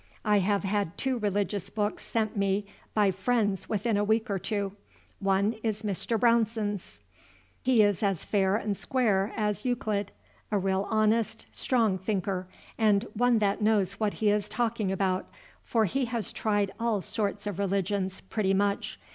I 0.25 0.39
have 0.39 0.63
had 0.63 0.97
two 0.97 1.19
religious 1.19 1.69
books 1.69 2.03
sent 2.03 2.35
me 2.35 2.65
by 2.95 3.11
friends 3.11 3.69
within 3.69 3.97
a 3.97 4.03
week 4.03 4.31
or 4.31 4.39
two. 4.39 4.71
One 5.19 5.53
is 5.61 5.83
Mr. 5.83 6.19
Brownson's; 6.19 7.01
he 7.61 7.83
is 7.83 8.01
as 8.01 8.25
fair 8.25 8.55
and 8.55 8.75
square 8.75 9.31
as 9.37 9.63
Euclid; 9.63 10.11
a 10.49 10.57
real 10.57 10.87
honest, 10.89 11.45
strong 11.51 11.99
thinker, 11.99 12.47
and 12.79 13.05
one 13.13 13.37
that 13.37 13.61
knows 13.61 13.99
what 13.99 14.15
he 14.15 14.29
is 14.31 14.49
talking 14.49 14.91
about, 14.91 15.29
for 15.63 15.85
he 15.85 16.05
has 16.05 16.33
tried 16.33 16.71
all 16.79 16.99
sorts 17.01 17.45
of 17.45 17.59
religions, 17.59 18.21
pretty 18.21 18.55
much. 18.55 18.97